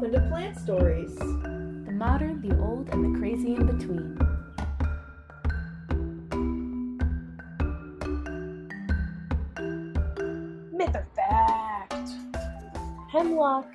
Welcome 0.00 0.22
to 0.22 0.28
Plant 0.28 0.56
Stories. 0.60 1.16
The 1.16 1.92
modern, 1.92 2.40
the 2.40 2.56
old, 2.60 2.88
and 2.90 3.12
the 3.12 3.18
crazy 3.18 3.56
in 3.56 3.66
between. 3.66 4.14
Myth 10.72 10.94
or 10.94 11.04
fact? 11.16 12.10
Hemlock 13.10 13.66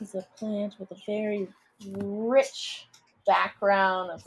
is 0.00 0.14
a 0.14 0.26
plant 0.38 0.76
with 0.78 0.90
a 0.92 0.96
very 1.04 1.46
rich 1.98 2.86
background 3.26 4.12
of 4.12 4.24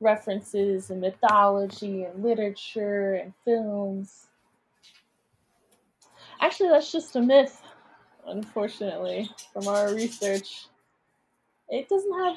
references 0.00 0.88
and 0.88 1.02
mythology 1.02 2.04
and 2.04 2.24
literature 2.24 3.16
and 3.16 3.34
films. 3.44 4.28
Actually, 6.40 6.70
that's 6.70 6.90
just 6.90 7.16
a 7.16 7.20
myth, 7.20 7.60
unfortunately, 8.26 9.28
from 9.52 9.68
our 9.68 9.92
research. 9.92 10.68
It 11.68 11.88
doesn't 11.88 12.24
have 12.24 12.36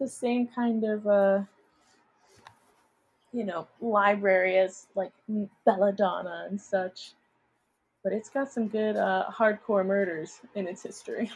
the 0.00 0.08
same 0.08 0.48
kind 0.48 0.84
of, 0.84 1.06
uh, 1.06 1.40
you 3.32 3.44
know, 3.44 3.66
library 3.80 4.58
as 4.58 4.86
like 4.94 5.12
Belladonna 5.64 6.46
and 6.48 6.60
such, 6.60 7.12
but 8.02 8.12
it's 8.12 8.30
got 8.30 8.50
some 8.50 8.68
good 8.68 8.96
uh, 8.96 9.26
hardcore 9.30 9.84
murders 9.84 10.40
in 10.54 10.66
its 10.66 10.82
history. 10.82 11.30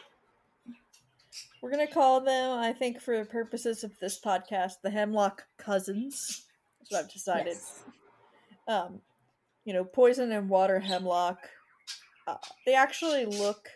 We're 1.60 1.70
gonna 1.70 1.86
call 1.86 2.20
them, 2.20 2.58
I 2.58 2.72
think, 2.72 3.00
for 3.00 3.18
the 3.18 3.24
purposes 3.24 3.82
of 3.82 3.98
this 3.98 4.20
podcast, 4.20 4.74
the 4.82 4.90
Hemlock 4.90 5.44
Cousins. 5.56 6.46
That's 6.78 6.92
what 6.92 7.04
I've 7.04 7.12
decided. 7.12 7.56
Yes. 7.56 7.82
Um, 8.68 9.00
you 9.64 9.72
know, 9.72 9.84
poison 9.84 10.30
and 10.32 10.48
water 10.48 10.78
hemlock. 10.78 11.48
Uh, 12.26 12.36
they 12.64 12.74
actually 12.74 13.24
look. 13.26 13.68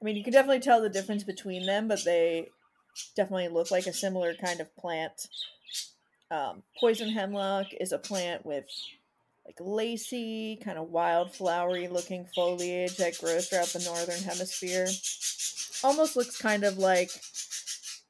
I 0.00 0.04
mean, 0.04 0.16
you 0.16 0.24
can 0.24 0.32
definitely 0.32 0.60
tell 0.60 0.80
the 0.80 0.88
difference 0.88 1.24
between 1.24 1.66
them, 1.66 1.88
but 1.88 2.04
they 2.04 2.48
definitely 3.16 3.48
look 3.48 3.70
like 3.70 3.86
a 3.86 3.92
similar 3.92 4.34
kind 4.34 4.60
of 4.60 4.74
plant. 4.76 5.28
Um, 6.30 6.62
poison 6.78 7.10
hemlock 7.10 7.66
is 7.80 7.92
a 7.92 7.98
plant 7.98 8.44
with 8.44 8.66
like 9.46 9.56
lacy, 9.60 10.60
kind 10.62 10.78
of 10.78 10.90
wild, 10.90 11.34
flowery 11.34 11.88
looking 11.88 12.26
foliage 12.34 12.96
that 12.98 13.18
grows 13.18 13.48
throughout 13.48 13.68
the 13.68 13.82
northern 13.84 14.22
hemisphere 14.22 14.88
almost 15.84 16.16
looks 16.16 16.36
kind 16.36 16.64
of 16.64 16.78
like 16.78 17.10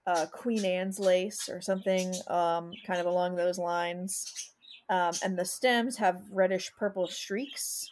uh, 0.06 0.26
Queen 0.26 0.64
Anne's 0.64 0.98
lace 0.98 1.48
or 1.48 1.60
something, 1.60 2.14
um, 2.28 2.72
kind 2.86 3.00
of 3.00 3.06
along 3.06 3.36
those 3.36 3.58
lines. 3.58 4.50
Um, 4.88 5.12
and 5.22 5.38
the 5.38 5.44
stems 5.44 5.96
have 5.98 6.22
reddish 6.32 6.72
purple 6.78 7.06
streaks. 7.06 7.90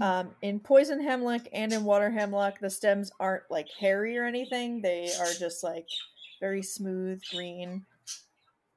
Um, 0.00 0.30
in 0.42 0.60
poison 0.60 1.02
hemlock 1.02 1.42
and 1.52 1.72
in 1.72 1.84
water 1.84 2.10
hemlock, 2.10 2.60
the 2.60 2.70
stems 2.70 3.10
aren't 3.18 3.50
like 3.50 3.68
hairy 3.80 4.16
or 4.16 4.24
anything. 4.24 4.80
They 4.80 5.10
are 5.20 5.32
just 5.38 5.64
like 5.64 5.88
very 6.40 6.62
smooth 6.62 7.20
green, 7.32 7.84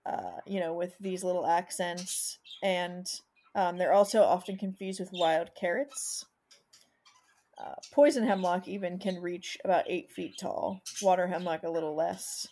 uh, 0.06 0.40
you 0.48 0.60
know, 0.60 0.74
with 0.74 0.94
these 1.00 1.24
little 1.24 1.46
accents. 1.46 2.40
And 2.64 3.08
um, 3.54 3.78
they're 3.78 3.94
also 3.94 4.24
often 4.24 4.58
confused 4.58 5.00
with 5.00 5.12
wild 5.12 5.52
carrots. 5.60 6.26
Uh, 7.64 7.76
poison 7.94 8.26
hemlock 8.26 8.68
even 8.68 8.98
can 8.98 9.22
reach 9.22 9.58
about 9.64 9.86
eight 9.88 10.12
feet 10.12 10.36
tall. 10.40 10.82
Water 11.04 11.28
hemlock 11.28 11.62
a 11.64 11.70
little 11.70 11.96
less. 11.96 12.48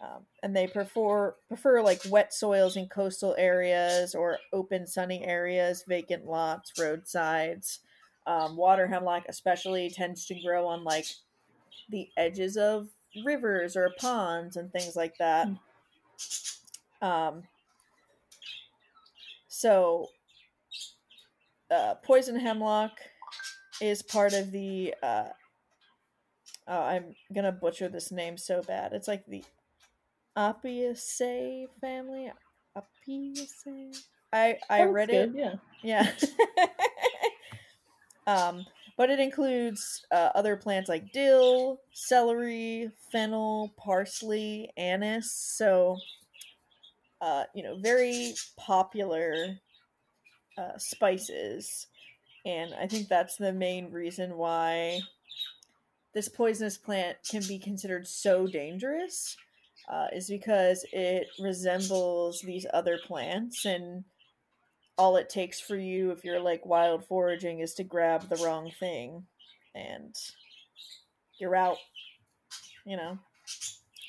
Um, 0.00 0.24
and 0.42 0.56
they 0.56 0.66
prefer 0.66 1.34
prefer 1.48 1.82
like 1.82 2.00
wet 2.08 2.32
soils 2.32 2.76
in 2.78 2.88
coastal 2.88 3.34
areas 3.36 4.14
or 4.14 4.38
open 4.50 4.86
sunny 4.86 5.22
areas, 5.22 5.84
vacant 5.86 6.24
lots, 6.24 6.72
roadsides. 6.80 7.80
Um, 8.26 8.56
water 8.56 8.86
hemlock 8.86 9.24
especially 9.28 9.90
tends 9.90 10.26
to 10.26 10.40
grow 10.40 10.66
on 10.66 10.84
like 10.84 11.06
the 11.88 12.08
edges 12.16 12.56
of 12.56 12.88
rivers 13.24 13.76
or 13.76 13.92
ponds 13.98 14.56
and 14.56 14.72
things 14.72 14.94
like 14.94 15.16
that. 15.18 15.48
Um, 17.02 17.42
so 19.48 20.08
uh, 21.70 21.94
poison 22.04 22.38
hemlock 22.38 22.92
is 23.80 24.02
part 24.02 24.32
of 24.34 24.50
the 24.50 24.94
uh 25.02 25.28
oh, 26.68 26.80
I'm 26.80 27.14
gonna 27.34 27.52
butcher 27.52 27.88
this 27.88 28.12
name 28.12 28.36
so 28.36 28.62
bad. 28.62 28.92
It's 28.92 29.08
like 29.08 29.24
the 29.26 29.42
Apiaceae 30.36 31.66
family. 31.80 32.32
Apiaceae. 32.76 33.96
I 34.32 34.58
I 34.68 34.84
read 34.84 35.10
good, 35.10 35.34
it. 35.34 35.34
Yeah. 35.34 35.54
Yeah. 35.82 36.10
um, 38.30 38.64
but 38.96 39.10
it 39.10 39.18
includes 39.18 40.06
uh, 40.12 40.30
other 40.34 40.56
plants 40.56 40.88
like 40.88 41.12
dill, 41.12 41.80
celery, 41.92 42.90
fennel, 43.10 43.72
parsley, 43.76 44.70
anise. 44.76 45.32
So, 45.32 45.96
uh, 47.20 47.44
you 47.54 47.62
know, 47.62 47.78
very 47.78 48.34
popular 48.56 49.58
uh, 50.58 50.76
spices 50.76 51.86
and 52.44 52.74
I 52.74 52.86
think 52.86 53.08
that's 53.08 53.36
the 53.36 53.52
main 53.52 53.90
reason 53.90 54.36
why 54.36 55.00
this 56.14 56.28
poisonous 56.28 56.78
plant 56.78 57.18
can 57.28 57.42
be 57.46 57.58
considered 57.58 58.06
so 58.06 58.46
dangerous. 58.46 59.36
Uh, 59.88 60.06
is 60.12 60.28
because 60.28 60.84
it 60.92 61.26
resembles 61.40 62.42
these 62.42 62.66
other 62.72 62.98
plants, 63.06 63.64
and 63.64 64.04
all 65.00 65.16
it 65.16 65.30
takes 65.30 65.58
for 65.58 65.76
you, 65.76 66.10
if 66.10 66.24
you're 66.24 66.40
like 66.40 66.66
wild 66.66 67.06
foraging, 67.06 67.60
is 67.60 67.72
to 67.74 67.84
grab 67.84 68.28
the 68.28 68.36
wrong 68.44 68.70
thing, 68.78 69.26
and 69.74 70.14
you're 71.38 71.56
out. 71.56 71.78
You 72.84 72.98
know. 72.98 73.18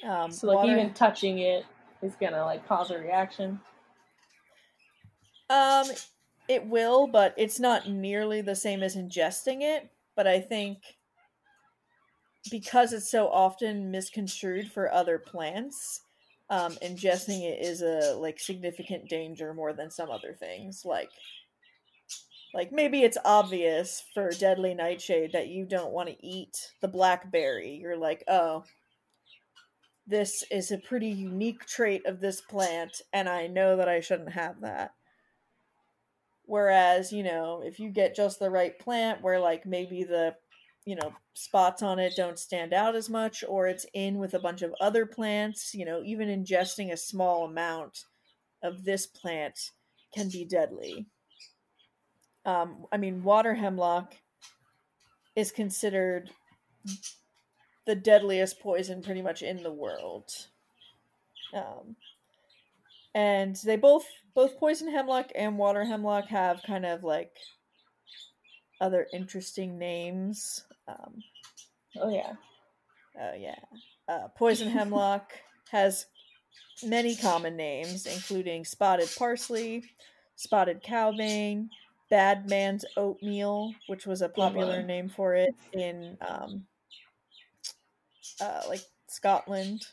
Um, 0.03 0.31
So 0.31 0.47
like 0.47 0.57
water- 0.57 0.73
even 0.73 0.93
touching 0.93 1.39
it 1.39 1.65
is 2.01 2.15
gonna 2.19 2.43
like 2.43 2.67
cause 2.67 2.91
a 2.91 2.97
reaction. 2.97 3.59
Um, 5.49 5.87
it 6.49 6.65
will, 6.65 7.07
but 7.07 7.33
it's 7.37 7.59
not 7.59 7.89
nearly 7.89 8.41
the 8.41 8.55
same 8.55 8.83
as 8.83 8.97
ingesting 8.97 9.61
it. 9.61 9.89
But 10.15 10.27
I 10.27 10.41
think 10.41 10.79
because 12.49 12.91
it's 12.91 13.09
so 13.09 13.29
often 13.29 13.91
misconstrued 13.91 14.71
for 14.71 14.91
other 14.91 15.17
plants, 15.17 16.01
um, 16.51 16.73
ingesting 16.83 17.43
it 17.43 17.65
is 17.65 17.81
a 17.81 18.13
like 18.15 18.37
significant 18.37 19.07
danger 19.09 19.53
more 19.53 19.71
than 19.71 19.89
some 19.89 20.11
other 20.11 20.33
things. 20.33 20.83
Like, 20.83 21.09
like 22.53 22.73
maybe 22.73 23.03
it's 23.03 23.17
obvious 23.23 24.03
for 24.13 24.29
deadly 24.31 24.73
nightshade 24.73 25.31
that 25.31 25.47
you 25.47 25.65
don't 25.65 25.93
want 25.93 26.09
to 26.09 26.25
eat 26.27 26.73
the 26.81 26.89
blackberry. 26.89 27.79
You're 27.81 27.97
like, 27.97 28.25
oh, 28.27 28.65
this 30.05 30.43
is 30.51 30.71
a 30.71 30.77
pretty 30.77 31.07
unique 31.07 31.65
trait 31.65 32.05
of 32.05 32.19
this 32.19 32.41
plant, 32.41 33.01
and 33.13 33.29
I 33.29 33.47
know 33.47 33.77
that 33.77 33.87
I 33.87 34.01
shouldn't 34.01 34.33
have 34.33 34.59
that. 34.59 34.91
Whereas, 36.43 37.13
you 37.13 37.23
know, 37.23 37.61
if 37.63 37.79
you 37.79 37.89
get 37.89 38.13
just 38.13 38.39
the 38.39 38.49
right 38.49 38.77
plant 38.77 39.21
where 39.21 39.39
like 39.39 39.65
maybe 39.65 40.03
the 40.03 40.35
you 40.85 40.95
know 40.95 41.13
spots 41.33 41.83
on 41.83 41.99
it 41.99 42.13
don't 42.15 42.39
stand 42.39 42.73
out 42.73 42.95
as 42.95 43.09
much 43.09 43.43
or 43.47 43.67
it's 43.67 43.85
in 43.93 44.17
with 44.17 44.33
a 44.33 44.39
bunch 44.39 44.61
of 44.61 44.73
other 44.81 45.05
plants, 45.05 45.73
you 45.73 45.85
know, 45.85 46.01
even 46.03 46.27
ingesting 46.27 46.91
a 46.91 46.97
small 46.97 47.45
amount 47.45 48.05
of 48.63 48.83
this 48.83 49.05
plant 49.05 49.71
can 50.13 50.29
be 50.29 50.45
deadly. 50.45 51.05
Um 52.45 52.85
I 52.91 52.97
mean 52.97 53.23
water 53.23 53.53
hemlock 53.53 54.15
is 55.35 55.51
considered 55.51 56.29
the 57.85 57.95
deadliest 57.95 58.59
poison 58.59 59.01
pretty 59.01 59.21
much 59.21 59.41
in 59.41 59.63
the 59.63 59.71
world. 59.71 60.31
Um 61.53 61.95
and 63.13 63.55
they 63.57 63.75
both 63.75 64.05
both 64.33 64.57
poison 64.57 64.91
hemlock 64.91 65.31
and 65.35 65.57
water 65.57 65.83
hemlock 65.83 66.27
have 66.27 66.63
kind 66.65 66.85
of 66.85 67.03
like 67.03 67.35
other 68.79 69.07
interesting 69.13 69.77
names. 69.77 70.63
Um, 70.91 71.23
Oh 71.97 72.09
yeah. 72.09 72.35
oh 73.19 73.33
yeah, 73.33 73.59
uh, 74.07 74.27
poison 74.37 74.69
hemlock 74.77 75.31
has 75.71 76.07
many 76.83 77.15
common 77.15 77.55
names, 77.55 78.05
including 78.05 78.65
spotted 78.65 79.09
parsley, 79.17 79.83
spotted 80.35 80.83
cowbane, 80.83 81.69
bad 82.09 82.47
man's 82.49 82.85
oatmeal, 82.97 83.73
which 83.87 84.05
was 84.05 84.21
a 84.21 84.29
popular 84.29 84.77
one. 84.77 84.87
name 84.87 85.09
for 85.09 85.35
it 85.35 85.53
in 85.73 86.17
um, 86.21 86.65
uh, 88.39 88.63
like 88.67 88.81
Scotland. 89.07 89.87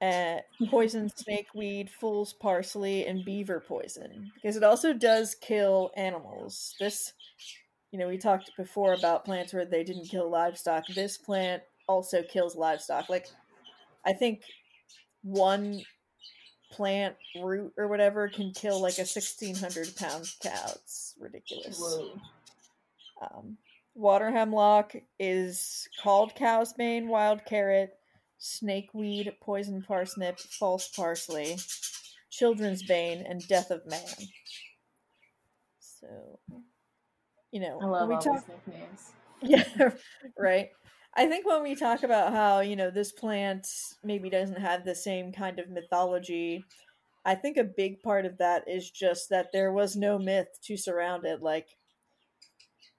Uh, 0.00 0.40
poison 0.68 1.08
snakeweed, 1.08 1.88
fool's 1.88 2.32
parsley, 2.34 3.06
and 3.06 3.24
beaver 3.24 3.60
poison 3.60 4.30
because 4.34 4.56
it 4.56 4.62
also 4.62 4.92
does 4.92 5.34
kill 5.34 5.90
animals. 5.96 6.74
This, 6.78 7.14
you 7.96 8.02
know, 8.02 8.08
we 8.08 8.18
talked 8.18 8.54
before 8.58 8.92
about 8.92 9.24
plants 9.24 9.54
where 9.54 9.64
they 9.64 9.82
didn't 9.82 10.10
kill 10.10 10.28
livestock. 10.28 10.86
This 10.88 11.16
plant 11.16 11.62
also 11.88 12.22
kills 12.22 12.54
livestock. 12.54 13.08
Like, 13.08 13.26
I 14.04 14.12
think 14.12 14.42
one 15.22 15.80
plant 16.70 17.16
root 17.42 17.72
or 17.78 17.88
whatever 17.88 18.28
can 18.28 18.52
kill 18.52 18.82
like 18.82 18.98
a 18.98 19.06
sixteen 19.06 19.54
hundred 19.54 19.96
pound 19.96 20.30
cow. 20.42 20.72
It's 20.74 21.14
ridiculous. 21.18 21.80
Whoa. 21.80 22.20
Um, 23.22 23.56
water 23.94 24.30
hemlock 24.30 24.94
is 25.18 25.88
called 26.02 26.34
cow's 26.34 26.74
bane, 26.74 27.08
wild 27.08 27.46
carrot, 27.46 27.94
snakeweed, 28.38 29.32
poison 29.40 29.82
parsnip, 29.82 30.38
false 30.38 30.88
parsley, 30.88 31.56
children's 32.30 32.82
bane, 32.82 33.24
and 33.26 33.48
death 33.48 33.70
of 33.70 33.86
man. 33.86 34.28
So, 35.80 36.38
you 37.52 37.60
know, 37.60 37.78
I 37.80 37.86
love 37.86 38.08
when 38.08 38.08
we 38.08 38.14
all 38.16 38.20
talk, 38.20 38.46
these 38.46 38.56
nicknames. 38.66 39.12
yeah, 39.42 39.90
right. 40.38 40.68
I 41.14 41.26
think 41.26 41.46
when 41.46 41.62
we 41.62 41.74
talk 41.74 42.02
about 42.02 42.32
how, 42.32 42.60
you 42.60 42.76
know, 42.76 42.90
this 42.90 43.12
plant 43.12 43.66
maybe 44.04 44.28
doesn't 44.28 44.60
have 44.60 44.84
the 44.84 44.94
same 44.94 45.32
kind 45.32 45.58
of 45.58 45.70
mythology, 45.70 46.62
I 47.24 47.34
think 47.34 47.56
a 47.56 47.64
big 47.64 48.02
part 48.02 48.26
of 48.26 48.38
that 48.38 48.68
is 48.68 48.90
just 48.90 49.30
that 49.30 49.50
there 49.52 49.72
was 49.72 49.96
no 49.96 50.18
myth 50.18 50.48
to 50.64 50.76
surround 50.76 51.24
it. 51.24 51.42
Like, 51.42 51.68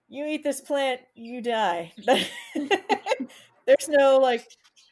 you 0.09 0.25
eat 0.25 0.43
this 0.43 0.61
plant, 0.61 1.01
you 1.15 1.41
die. 1.41 1.93
there's 3.65 3.87
no, 3.89 4.17
like, 4.17 4.45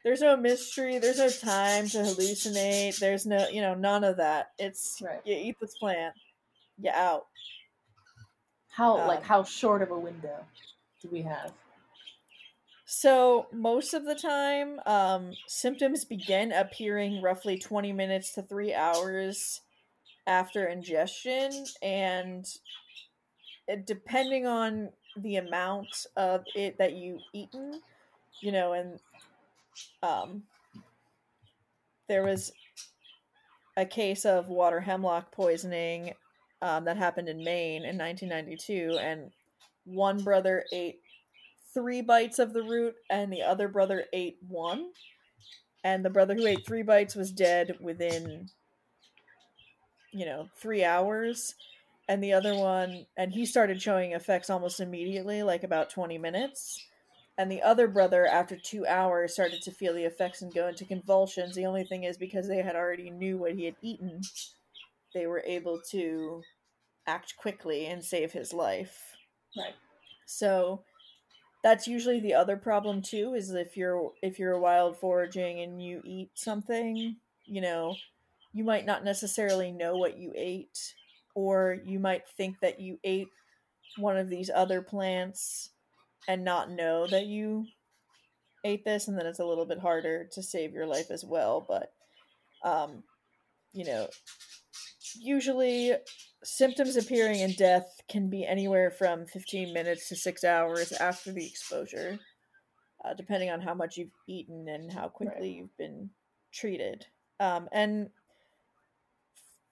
there's 0.04 0.22
no 0.22 0.38
mystery, 0.38 1.00
there's 1.00 1.18
no 1.18 1.30
time 1.30 1.88
to 1.90 1.98
hallucinate, 2.00 3.00
there's 3.00 3.26
no, 3.26 3.48
you 3.50 3.62
know, 3.62 3.74
none 3.74 4.04
of 4.04 4.18
that. 4.18 4.52
It's, 4.60 5.02
Right. 5.04 5.20
you 5.26 5.36
eat 5.36 5.56
this 5.60 5.78
plant, 5.80 6.14
you 6.78 6.92
out. 6.94 7.26
How 8.76 8.98
Um, 8.98 9.08
like 9.08 9.24
how 9.24 9.44
short 9.44 9.82
of 9.82 9.92
a 9.92 9.98
window 9.98 10.46
do 11.02 11.10
we 11.10 11.22
have? 11.22 11.54
So 12.86 13.48
most 13.54 13.94
of 13.94 14.04
the 14.06 14.16
time, 14.16 14.82
um, 14.86 15.32
symptoms 15.48 16.04
begin 16.04 16.52
appearing 16.52 17.22
roughly 17.22 17.58
20 17.58 17.94
minutes 17.94 18.34
to 18.34 18.42
three 18.42 18.74
hours 18.74 19.62
after 20.28 20.68
ingestion, 20.68 21.66
and 21.82 22.46
depending 23.86 24.46
on 24.46 24.90
the 25.16 25.38
amount 25.38 26.06
of 26.18 26.44
it 26.54 26.78
that 26.78 26.94
you've 26.94 27.22
eaten, 27.34 27.82
you 28.42 28.52
know, 28.52 28.74
and 28.74 29.00
um, 30.04 30.44
there 32.08 32.24
was 32.24 32.52
a 33.78 33.86
case 33.86 34.26
of 34.26 34.50
water 34.50 34.82
hemlock 34.82 35.32
poisoning 35.32 36.14
um, 36.62 36.86
that 36.86 36.98
happened 36.98 37.30
in 37.30 37.44
Maine 37.44 37.84
in 37.84 37.98
1992, 37.98 38.98
and 39.00 39.32
one 39.86 40.24
brother 40.24 40.64
ate 40.72 41.00
three 41.74 42.02
bites 42.02 42.40
of 42.40 42.54
the 42.54 42.64
root, 42.64 42.96
and 43.10 43.32
the 43.32 43.44
other 43.44 43.68
brother 43.68 44.06
ate 44.14 44.38
one. 44.48 44.92
And 45.84 46.04
the 46.04 46.10
brother 46.10 46.34
who 46.34 46.48
ate 46.48 46.66
three 46.66 46.82
bites 46.82 47.16
was 47.16 47.32
dead 47.32 47.78
within, 47.80 48.50
you 50.12 50.26
know, 50.26 50.50
three 50.60 50.84
hours. 50.84 51.54
And 52.08 52.24
the 52.24 52.34
other 52.34 52.56
one, 52.56 53.06
and 53.18 53.32
he 53.32 53.46
started 53.46 53.82
showing 53.82 54.14
effects 54.14 54.50
almost 54.50 54.80
immediately, 54.80 55.44
like 55.44 55.64
about 55.64 55.90
20 55.90 56.18
minutes. 56.18 56.84
And 57.38 57.52
the 57.52 57.62
other 57.62 57.88
brother, 57.88 58.26
after 58.26 58.58
two 58.58 58.88
hours, 58.88 59.34
started 59.34 59.62
to 59.64 59.72
feel 59.72 59.94
the 59.94 60.06
effects 60.06 60.42
and 60.42 60.54
go 60.54 60.68
into 60.68 60.86
convulsions. 60.86 61.56
The 61.56 61.66
only 61.66 61.84
thing 61.84 62.04
is, 62.04 62.18
because 62.18 62.48
they 62.48 62.62
had 62.62 62.76
already 62.76 63.10
knew 63.10 63.38
what 63.38 63.54
he 63.54 63.66
had 63.66 63.76
eaten, 63.82 64.22
they 65.16 65.26
were 65.26 65.42
able 65.48 65.82
to 65.92 66.44
act 67.08 67.34
quickly 67.38 67.88
and 67.88 68.04
save 68.04 68.34
his 68.34 68.54
life. 68.54 69.16
Right. 69.58 69.74
So 70.28 70.84
that's 71.64 71.88
usually 71.88 72.20
the 72.20 72.36
other 72.36 72.58
problem 72.58 73.02
too 73.02 73.34
is 73.34 73.50
if 73.50 73.76
you're 73.76 74.12
if 74.22 74.38
you're 74.38 74.60
wild 74.60 75.00
foraging 75.00 75.62
and 75.62 75.82
you 75.82 76.02
eat 76.06 76.30
something, 76.36 77.16
you 77.46 77.62
know, 77.62 77.96
you 78.54 78.64
might 78.64 78.86
not 78.86 79.04
necessarily 79.04 79.72
know 79.72 79.96
what 79.96 80.20
you 80.20 80.32
ate 80.36 80.94
or 81.34 81.78
you 81.84 81.98
might 81.98 82.28
think 82.38 82.60
that 82.62 82.80
you 82.80 83.00
ate 83.04 83.30
one 83.98 84.18
of 84.18 84.30
these 84.30 84.52
other 84.54 84.82
plants 84.82 85.72
and 86.28 86.44
not 86.44 86.70
know 86.70 87.08
that 87.08 87.26
you 87.26 87.66
ate 88.64 88.84
this 88.84 89.08
and 89.08 89.18
then 89.18 89.26
it's 89.26 89.40
a 89.40 89.46
little 89.46 89.66
bit 89.66 89.80
harder 89.80 90.28
to 90.34 90.44
save 90.44 90.74
your 90.74 90.88
life 90.88 91.10
as 91.10 91.24
well, 91.24 91.66
but 91.68 91.94
um 92.64 93.04
you 93.76 93.84
know, 93.84 94.08
usually 95.20 95.94
symptoms 96.44 96.96
appearing 96.96 97.42
in 97.42 97.52
death 97.54 98.00
can 98.10 98.30
be 98.30 98.46
anywhere 98.46 98.90
from 98.90 99.26
15 99.26 99.74
minutes 99.74 100.08
to 100.08 100.16
six 100.16 100.46
hours 100.46 100.94
after 100.94 101.34
the 101.34 101.46
exposure, 101.46 102.18
uh, 103.04 103.14
depending 103.14 103.50
on 103.50 103.60
how 103.60 103.74
much 103.74 103.98
you've 103.98 104.16
eaten 104.28 104.68
and 104.70 104.92
how 104.92 105.10
quickly 105.10 105.52
you've 105.52 105.78
been 105.78 106.10
treated. 106.54 107.06
Um, 107.42 107.68
and 107.74 108.10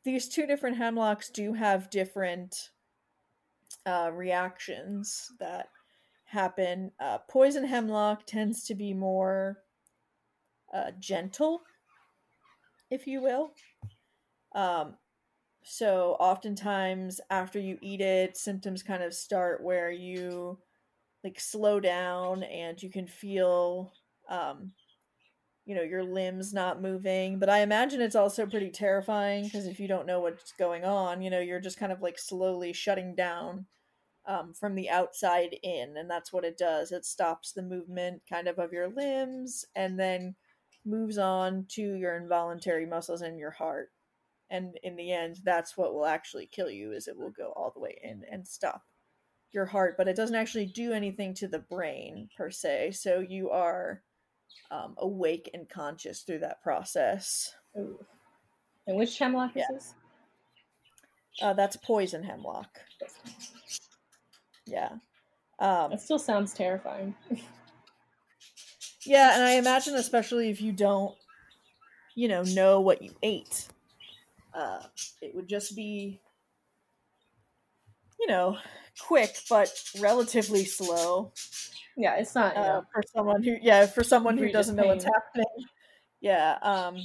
these 0.04 0.28
two 0.28 0.46
different 0.46 0.76
hemlocks 0.76 1.30
do 1.30 1.54
have 1.54 1.90
different 1.90 2.72
uh, 3.86 4.10
reactions 4.14 5.32
that 5.40 5.70
happen. 6.26 6.92
Uh, 7.00 7.20
poison 7.30 7.64
hemlock 7.64 8.26
tends 8.26 8.66
to 8.66 8.76
be 8.76 8.94
more 8.94 9.60
uh, 10.74 10.92
gentle, 11.00 11.62
if 12.94 13.08
you 13.08 13.22
will. 13.22 13.54
Um, 14.56 14.96
so 15.64 16.16
oftentimes 16.20 17.22
after 17.30 17.60
you 17.60 17.78
eat 17.82 18.02
it, 18.02 18.38
symptoms 18.38 18.84
kind 18.84 19.04
of 19.04 19.14
start 19.14 19.64
where 19.64 19.92
you 19.92 20.60
like 21.24 21.40
slow 21.40 21.80
down 21.80 22.44
and 22.44 22.82
you 22.82 22.90
can 22.90 23.08
feel 23.08 23.94
um 24.30 24.72
you 25.66 25.76
know 25.76 25.82
your 25.82 26.04
limbs 26.04 26.54
not 26.54 26.82
moving 26.82 27.40
but 27.40 27.50
i 27.50 27.60
imagine 27.60 28.02
it's 28.02 28.16
also 28.16 28.46
pretty 28.46 28.70
terrifying 28.70 29.46
because 29.46 29.66
if 29.66 29.80
you 29.80 29.88
don't 29.88 30.06
know 30.06 30.20
what's 30.20 30.52
going 30.54 30.84
on 30.84 31.22
you 31.22 31.30
know 31.30 31.40
you're 31.40 31.60
just 31.60 31.80
kind 31.80 31.92
of 31.92 32.02
like 32.02 32.20
slowly 32.20 32.74
shutting 32.74 33.16
down 33.16 33.66
um, 34.26 34.54
from 34.54 34.76
the 34.76 34.90
outside 34.90 35.56
in 35.64 35.98
and 35.98 36.10
that's 36.10 36.32
what 36.32 36.46
it 36.46 36.58
does 36.58 36.92
it 36.92 37.06
stops 37.06 37.52
the 37.52 37.62
movement 37.62 38.22
kind 38.30 38.48
of 38.48 38.60
of 38.60 38.72
your 38.74 38.90
limbs 38.90 39.66
and 39.76 40.00
then 40.00 40.36
moves 40.86 41.18
on 41.18 41.66
to 41.70 41.82
your 41.96 42.16
involuntary 42.18 42.86
muscles 42.86 43.22
and 43.22 43.38
your 43.40 43.52
heart 43.52 43.92
and 44.50 44.78
in 44.84 44.96
the 44.96 45.12
end 45.12 45.38
that's 45.44 45.78
what 45.78 45.94
will 45.94 46.06
actually 46.06 46.46
kill 46.46 46.70
you 46.70 46.92
is 46.92 47.08
it 47.08 47.18
will 47.18 47.32
go 47.32 47.54
all 47.56 47.72
the 47.74 47.80
way 47.80 47.98
in 48.04 48.24
and 48.32 48.46
stop 48.48 48.84
your 49.52 49.66
heart 49.66 49.96
but 49.98 50.08
it 50.08 50.16
doesn't 50.16 50.36
actually 50.36 50.66
do 50.66 50.92
anything 50.94 51.34
to 51.34 51.48
the 51.48 51.60
brain 51.60 52.28
per 52.36 52.50
se 52.50 52.92
so 52.92 53.20
you 53.20 53.50
are 53.50 54.02
um, 54.72 54.96
awake 54.98 55.50
and 55.54 55.70
conscious 55.70 56.22
through 56.22 56.40
that 56.40 56.62
process 56.62 57.54
Ooh. 57.78 57.98
And 58.88 58.98
which 58.98 59.18
hemlock 59.18 59.52
Yeah. 59.56 59.64
is 59.64 59.86
this? 59.86 59.94
uh, 61.42 61.54
that's 61.54 61.78
poison 61.78 62.24
hemlock 62.24 62.80
yeah 64.66 64.90
um, 65.60 65.92
That 65.92 66.02
still 66.02 66.20
sounds 66.20 66.54
terrifying. 66.54 67.16
yeah 69.06 69.36
and 69.36 69.44
i 69.44 69.52
imagine 69.54 69.96
especially 69.96 70.50
if 70.50 70.62
you 70.62 70.72
don't 70.72 71.16
you 72.16 72.28
know 72.28 72.44
know 72.44 72.82
what 72.82 73.02
you 73.02 73.12
ate 73.24 73.68
uh, 74.54 74.84
it 75.22 75.34
would 75.34 75.48
just 75.48 75.76
be 75.76 76.20
you 78.20 78.28
know 78.28 78.58
quick 79.00 79.36
but 79.50 79.72
relatively 80.00 80.64
slow 80.64 81.32
yeah, 81.96 82.16
it's 82.16 82.34
not. 82.34 82.56
You 82.56 82.62
uh, 82.62 82.66
know, 82.66 82.86
for 82.92 83.04
someone 83.16 83.44
who 83.44 83.58
yeah 83.62 83.86
for 83.86 84.04
someone 84.04 84.38
who 84.38 84.52
doesn't 84.52 84.76
know 84.76 84.88
what's 84.88 85.06
happening 85.06 85.46
yeah 86.22 86.58
um 86.62 86.98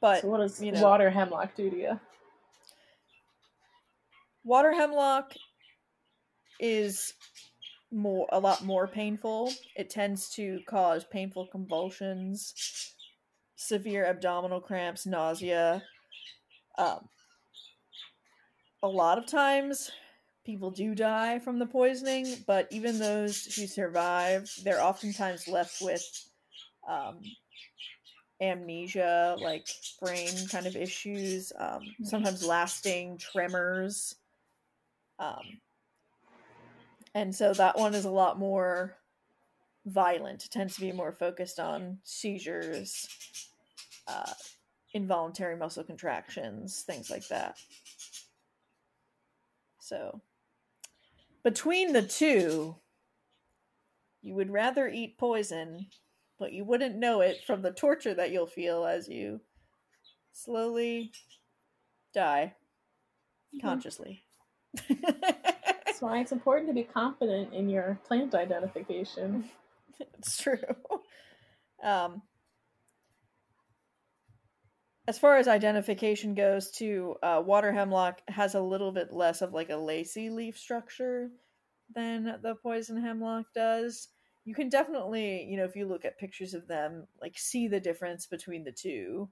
but 0.00 0.20
so 0.20 0.28
what 0.28 0.38
does 0.38 0.62
you 0.62 0.72
know- 0.72 0.82
water 0.82 1.10
hemlock 1.10 1.54
do 1.54 1.70
to 1.70 1.76
you? 1.76 2.00
water 4.44 4.72
hemlock 4.72 5.32
is 6.60 7.14
more 7.94 8.28
a 8.32 8.40
lot 8.40 8.64
more 8.64 8.86
painful. 8.86 9.52
It 9.76 9.90
tends 9.90 10.28
to 10.30 10.60
cause 10.66 11.04
painful 11.04 11.46
convulsions 11.46 12.94
severe 13.56 14.04
abdominal 14.04 14.60
cramps 14.60 15.06
nausea. 15.06 15.82
Um, 16.76 17.08
a 18.82 18.88
lot 18.88 19.16
of 19.16 19.26
times 19.26 19.90
people 20.44 20.70
do 20.70 20.94
die 20.94 21.38
from 21.38 21.58
the 21.58 21.64
poisoning 21.64 22.36
but 22.46 22.68
even 22.70 22.98
those 22.98 23.44
who 23.54 23.66
survive 23.66 24.50
they're 24.62 24.82
oftentimes 24.82 25.48
left 25.48 25.80
with 25.80 26.04
um, 26.86 27.18
amnesia 28.42 29.36
like 29.40 29.66
brain 30.02 30.32
kind 30.50 30.66
of 30.66 30.76
issues 30.76 31.52
um, 31.58 31.82
sometimes 32.02 32.44
lasting 32.44 33.16
tremors. 33.18 34.16
Um, 35.18 35.60
and 37.14 37.34
so 37.34 37.52
that 37.54 37.78
one 37.78 37.94
is 37.94 38.04
a 38.04 38.10
lot 38.10 38.38
more 38.38 38.96
violent. 39.86 40.44
It 40.44 40.50
tends 40.50 40.76
to 40.76 40.80
be 40.82 40.92
more 40.92 41.12
focused 41.12 41.60
on 41.60 42.00
seizures, 42.04 43.08
uh, 44.06 44.34
involuntary 44.92 45.56
muscle 45.56 45.84
contractions, 45.84 46.82
things 46.82 47.10
like 47.10 47.28
that. 47.28 47.58
So, 49.78 50.22
between 51.44 51.92
the 51.92 52.02
two, 52.02 52.76
you 54.22 54.34
would 54.34 54.50
rather 54.50 54.88
eat 54.88 55.18
poison, 55.18 55.90
but 56.38 56.52
you 56.52 56.64
wouldn't 56.64 56.96
know 56.96 57.20
it 57.20 57.44
from 57.44 57.62
the 57.62 57.72
torture 57.72 58.14
that 58.14 58.30
you'll 58.32 58.46
feel 58.46 58.84
as 58.84 59.08
you 59.08 59.40
slowly 60.32 61.12
die 62.14 62.56
Mhm. 63.52 63.60
consciously. 63.60 64.24
That's 64.88 65.53
why 66.04 66.20
it's 66.20 66.32
important 66.32 66.68
to 66.68 66.74
be 66.74 66.84
confident 66.84 67.54
in 67.54 67.70
your 67.70 67.98
plant 68.06 68.34
identification. 68.34 69.48
it's 70.18 70.36
true. 70.36 70.58
Um, 71.82 72.20
as 75.08 75.18
far 75.18 75.38
as 75.38 75.48
identification 75.48 76.34
goes, 76.34 76.70
too, 76.70 77.16
uh, 77.22 77.42
water 77.44 77.72
hemlock 77.72 78.20
has 78.28 78.54
a 78.54 78.60
little 78.60 78.92
bit 78.92 79.12
less 79.12 79.40
of 79.40 79.54
like 79.54 79.70
a 79.70 79.76
lacy 79.76 80.28
leaf 80.28 80.58
structure 80.58 81.30
than 81.94 82.38
the 82.42 82.54
poison 82.62 83.00
hemlock 83.00 83.46
does. 83.54 84.08
You 84.44 84.54
can 84.54 84.68
definitely, 84.68 85.44
you 85.44 85.56
know, 85.56 85.64
if 85.64 85.74
you 85.74 85.86
look 85.86 86.04
at 86.04 86.18
pictures 86.18 86.52
of 86.52 86.68
them, 86.68 87.06
like 87.20 87.38
see 87.38 87.66
the 87.66 87.80
difference 87.80 88.26
between 88.26 88.64
the 88.64 88.72
two. 88.72 89.30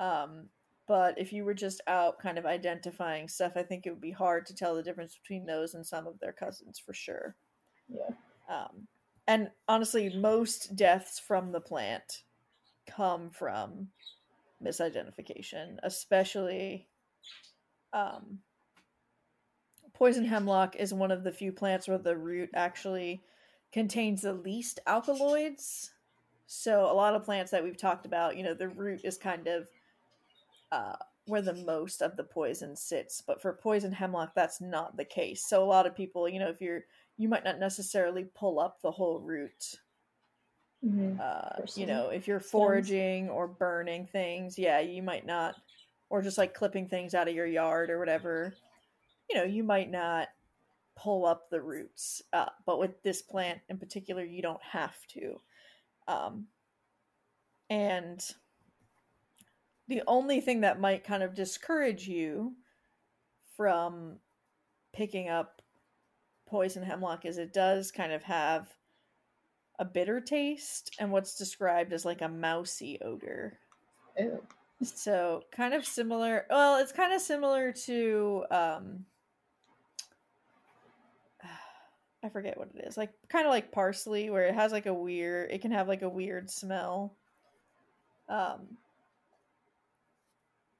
Um, 0.00 0.48
but 0.88 1.18
if 1.18 1.32
you 1.32 1.44
were 1.44 1.54
just 1.54 1.82
out 1.86 2.18
kind 2.18 2.38
of 2.38 2.46
identifying 2.46 3.28
stuff, 3.28 3.52
I 3.56 3.62
think 3.62 3.86
it 3.86 3.90
would 3.90 4.00
be 4.00 4.10
hard 4.10 4.46
to 4.46 4.54
tell 4.54 4.74
the 4.74 4.82
difference 4.82 5.16
between 5.22 5.44
those 5.44 5.74
and 5.74 5.86
some 5.86 6.06
of 6.06 6.18
their 6.18 6.32
cousins 6.32 6.78
for 6.78 6.94
sure. 6.94 7.36
Yeah. 7.88 8.14
Um, 8.48 8.88
and 9.26 9.50
honestly, 9.68 10.08
most 10.16 10.74
deaths 10.74 11.18
from 11.18 11.52
the 11.52 11.60
plant 11.60 12.22
come 12.86 13.30
from 13.30 13.88
misidentification, 14.64 15.76
especially 15.82 16.88
um, 17.92 18.38
poison 19.92 20.24
hemlock 20.24 20.74
is 20.76 20.94
one 20.94 21.10
of 21.10 21.24
the 21.24 21.32
few 21.32 21.52
plants 21.52 21.86
where 21.86 21.98
the 21.98 22.16
root 22.16 22.48
actually 22.54 23.20
contains 23.72 24.22
the 24.22 24.32
least 24.32 24.80
alkaloids. 24.86 25.90
So 26.46 26.90
a 26.90 26.94
lot 26.94 27.14
of 27.14 27.24
plants 27.24 27.50
that 27.50 27.62
we've 27.62 27.76
talked 27.76 28.06
about, 28.06 28.38
you 28.38 28.42
know, 28.42 28.54
the 28.54 28.68
root 28.68 29.02
is 29.04 29.18
kind 29.18 29.46
of 29.46 29.68
uh, 30.72 30.96
where 31.26 31.42
the 31.42 31.54
most 31.54 32.02
of 32.02 32.16
the 32.16 32.24
poison 32.24 32.74
sits. 32.76 33.22
But 33.26 33.40
for 33.40 33.52
poison 33.52 33.92
hemlock, 33.92 34.32
that's 34.34 34.60
not 34.60 34.96
the 34.96 35.04
case. 35.04 35.44
So 35.46 35.62
a 35.62 35.66
lot 35.66 35.86
of 35.86 35.96
people, 35.96 36.28
you 36.28 36.38
know, 36.38 36.48
if 36.48 36.60
you're 36.60 36.84
you 37.18 37.28
might 37.28 37.44
not 37.44 37.58
necessarily 37.58 38.26
pull 38.34 38.60
up 38.60 38.80
the 38.80 38.92
whole 38.92 39.20
root. 39.20 39.74
Mm-hmm. 40.84 41.20
Uh, 41.20 41.66
you 41.74 41.84
know, 41.84 42.10
if 42.10 42.28
you're 42.28 42.38
foraging 42.38 43.28
or 43.28 43.48
burning 43.48 44.06
things, 44.06 44.56
yeah, 44.56 44.78
you 44.78 45.02
might 45.02 45.26
not, 45.26 45.56
or 46.08 46.22
just 46.22 46.38
like 46.38 46.54
clipping 46.54 46.86
things 46.86 47.14
out 47.14 47.28
of 47.28 47.34
your 47.34 47.46
yard 47.46 47.90
or 47.90 47.98
whatever. 47.98 48.54
You 49.28 49.36
know, 49.36 49.44
you 49.44 49.64
might 49.64 49.90
not 49.90 50.28
pull 50.96 51.26
up 51.26 51.50
the 51.50 51.60
roots. 51.60 52.22
Uh, 52.32 52.46
but 52.64 52.78
with 52.78 53.02
this 53.02 53.20
plant 53.20 53.58
in 53.68 53.78
particular, 53.78 54.24
you 54.24 54.40
don't 54.40 54.62
have 54.62 54.96
to. 55.08 55.40
Um, 56.06 56.46
and 57.68 58.24
the 59.88 60.02
only 60.06 60.40
thing 60.40 60.60
that 60.60 60.80
might 60.80 61.04
kind 61.04 61.22
of 61.22 61.34
discourage 61.34 62.06
you 62.06 62.54
from 63.56 64.18
picking 64.92 65.28
up 65.28 65.62
poison 66.46 66.82
hemlock 66.82 67.24
is 67.24 67.38
it 67.38 67.52
does 67.52 67.90
kind 67.90 68.12
of 68.12 68.22
have 68.22 68.68
a 69.78 69.84
bitter 69.84 70.20
taste 70.20 70.94
and 70.98 71.10
what's 71.10 71.36
described 71.36 71.92
as 71.92 72.04
like 72.04 72.20
a 72.20 72.28
mousy 72.28 72.98
odor. 73.02 73.58
Ew. 74.18 74.42
So 74.82 75.42
kind 75.50 75.74
of 75.74 75.84
similar. 75.84 76.46
Well, 76.50 76.80
it's 76.80 76.92
kind 76.92 77.12
of 77.12 77.20
similar 77.20 77.72
to 77.72 78.44
um 78.50 79.04
I 82.22 82.28
forget 82.28 82.58
what 82.58 82.70
it 82.74 82.84
is. 82.86 82.96
Like 82.96 83.10
kind 83.28 83.46
of 83.46 83.50
like 83.50 83.72
parsley 83.72 84.30
where 84.30 84.46
it 84.46 84.54
has 84.54 84.72
like 84.72 84.86
a 84.86 84.94
weird 84.94 85.50
it 85.50 85.62
can 85.62 85.70
have 85.70 85.88
like 85.88 86.02
a 86.02 86.08
weird 86.08 86.50
smell. 86.50 87.16
Um 88.28 88.78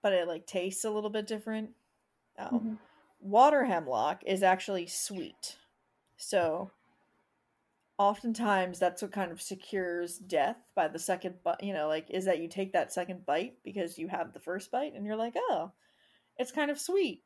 but 0.02 0.12
it 0.12 0.28
like 0.28 0.46
tastes 0.46 0.84
a 0.84 0.90
little 0.90 1.10
bit 1.10 1.26
different. 1.26 1.70
Um, 2.38 2.48
Mm-hmm. 2.52 2.74
Water 3.20 3.64
hemlock 3.64 4.22
is 4.24 4.44
actually 4.44 4.86
sweet. 4.86 5.56
So 6.16 6.70
oftentimes 7.98 8.78
that's 8.78 9.02
what 9.02 9.10
kind 9.10 9.32
of 9.32 9.42
secures 9.42 10.18
death 10.18 10.56
by 10.76 10.86
the 10.86 11.00
second 11.00 11.42
bite, 11.42 11.60
you 11.62 11.72
know, 11.72 11.88
like 11.88 12.06
is 12.10 12.26
that 12.26 12.38
you 12.38 12.46
take 12.48 12.72
that 12.72 12.92
second 12.92 13.26
bite 13.26 13.54
because 13.64 13.98
you 13.98 14.06
have 14.06 14.32
the 14.32 14.38
first 14.40 14.70
bite 14.70 14.94
and 14.94 15.04
you're 15.04 15.16
like, 15.16 15.34
"Oh, 15.36 15.72
it's 16.36 16.52
kind 16.52 16.70
of 16.70 16.78
sweet." 16.78 17.24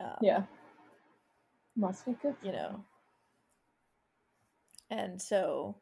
Um, 0.00 0.16
Yeah. 0.22 0.44
Must 1.76 2.06
be 2.06 2.12
good. 2.22 2.34
you 2.42 2.52
know. 2.52 2.82
And 4.88 5.20
so 5.20 5.76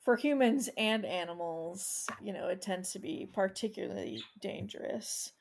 for 0.00 0.14
humans 0.16 0.68
and 0.76 1.04
animals, 1.04 2.06
you 2.22 2.32
know, 2.32 2.46
it 2.48 2.62
tends 2.62 2.92
to 2.92 2.98
be 3.00 3.28
particularly 3.32 4.22
dangerous. 4.40 5.32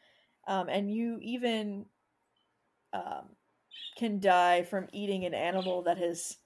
Um, 0.50 0.68
and 0.68 0.92
you 0.92 1.20
even 1.22 1.86
um, 2.92 3.30
can 3.96 4.20
die 4.20 4.64
from 4.64 4.88
eating 4.92 5.24
an 5.24 5.36
animal 5.36 5.84
that 5.84 6.00
has 6.00 6.38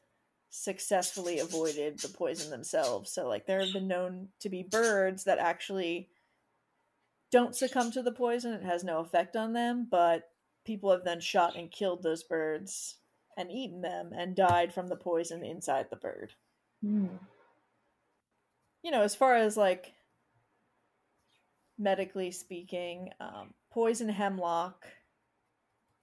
successfully 0.49 1.39
avoided 1.39 1.99
the 1.99 2.09
poison 2.09 2.51
themselves. 2.51 3.09
So, 3.09 3.29
like, 3.29 3.47
there 3.47 3.61
have 3.61 3.71
been 3.71 3.87
known 3.87 4.27
to 4.41 4.49
be 4.49 4.61
birds 4.61 5.23
that 5.23 5.39
actually 5.39 6.09
don't 7.31 7.55
succumb 7.55 7.91
to 7.91 8.03
the 8.03 8.11
poison, 8.11 8.51
it 8.51 8.63
has 8.63 8.83
no 8.83 8.99
effect 8.99 9.37
on 9.37 9.53
them, 9.53 9.87
but 9.89 10.29
people 10.65 10.91
have 10.91 11.05
then 11.05 11.21
shot 11.21 11.55
and 11.55 11.71
killed 11.71 12.03
those 12.03 12.23
birds 12.23 12.97
and 13.37 13.49
eaten 13.49 13.81
them 13.81 14.11
and 14.13 14.35
died 14.35 14.73
from 14.73 14.87
the 14.87 14.97
poison 14.97 15.45
inside 15.45 15.87
the 15.89 15.95
bird. 15.95 16.33
Mm. 16.85 17.09
You 18.83 18.91
know, 18.91 19.01
as 19.01 19.15
far 19.15 19.35
as 19.35 19.55
like 19.55 19.93
medically 21.83 22.31
speaking, 22.31 23.09
um, 23.19 23.53
poison 23.71 24.09
hemlock 24.09 24.85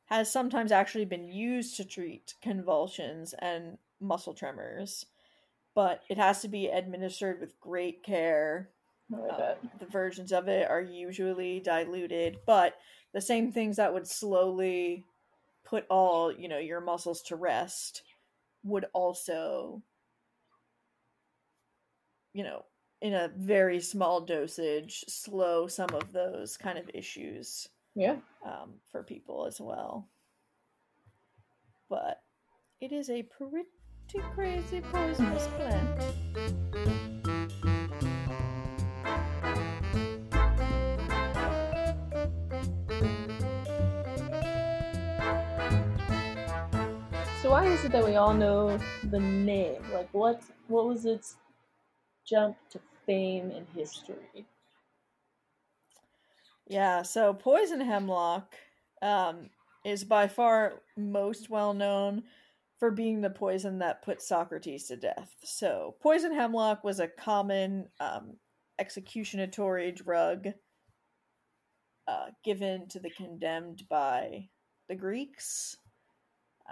has 0.06 0.30
sometimes 0.30 0.72
actually 0.72 1.04
been 1.04 1.26
used 1.26 1.76
to 1.76 1.84
treat 1.84 2.34
convulsions 2.42 3.34
and 3.38 3.78
muscle 4.00 4.34
tremors, 4.34 5.06
but 5.74 6.02
it 6.08 6.18
has 6.18 6.42
to 6.42 6.48
be 6.48 6.66
administered 6.66 7.40
with 7.40 7.58
great 7.60 8.02
care. 8.02 8.70
Uh, 9.12 9.54
the 9.78 9.86
versions 9.86 10.32
of 10.32 10.46
it 10.48 10.70
are 10.70 10.80
usually 10.80 11.60
diluted, 11.60 12.38
but 12.46 12.76
the 13.12 13.20
same 13.20 13.50
things 13.50 13.76
that 13.76 13.92
would 13.92 14.06
slowly 14.06 15.04
put 15.64 15.84
all, 15.88 16.32
you 16.32 16.48
know, 16.48 16.58
your 16.58 16.80
muscles 16.80 17.22
to 17.22 17.34
rest 17.34 18.02
would 18.62 18.84
also 18.92 19.82
you 22.32 22.44
know, 22.44 22.64
in 23.00 23.14
a 23.14 23.30
very 23.36 23.80
small 23.80 24.20
dosage 24.20 25.04
slow 25.08 25.66
some 25.66 25.90
of 25.94 26.12
those 26.12 26.56
kind 26.56 26.78
of 26.78 26.90
issues 26.92 27.68
Yeah. 27.94 28.16
um, 28.44 28.74
for 28.90 29.02
people 29.02 29.46
as 29.46 29.60
well. 29.60 30.08
But 31.88 32.22
it 32.80 32.92
is 32.92 33.10
a 33.10 33.22
pretty 33.22 33.66
crazy 34.34 34.80
poisonous 34.80 35.46
plant. 35.48 37.00
So 47.42 47.50
why 47.50 47.64
is 47.66 47.84
it 47.84 47.92
that 47.92 48.04
we 48.04 48.16
all 48.16 48.34
know 48.34 48.78
the 49.04 49.18
name? 49.20 49.82
Like 49.92 50.08
what 50.12 50.42
what 50.68 50.86
was 50.86 51.06
its 51.06 51.36
jump 52.26 52.56
to 52.70 52.80
fame 53.10 53.50
and 53.50 53.66
history? 53.74 54.46
Yeah, 56.68 57.02
so 57.02 57.34
poison 57.34 57.80
hemlock 57.80 58.54
um, 59.02 59.50
is 59.84 60.04
by 60.04 60.28
far 60.28 60.82
most 60.96 61.50
well 61.50 61.74
known 61.74 62.22
for 62.78 62.92
being 62.92 63.20
the 63.20 63.30
poison 63.30 63.80
that 63.80 64.02
put 64.02 64.22
Socrates 64.22 64.86
to 64.86 64.96
death. 64.96 65.34
So, 65.42 65.96
poison 66.00 66.32
hemlock 66.32 66.84
was 66.84 67.00
a 67.00 67.08
common 67.08 67.88
um, 67.98 68.36
executionatory 68.78 69.90
drug 69.90 70.46
uh, 72.06 72.26
given 72.44 72.86
to 72.90 73.00
the 73.00 73.10
condemned 73.10 73.88
by 73.88 74.48
the 74.88 74.94
Greeks. 74.94 75.76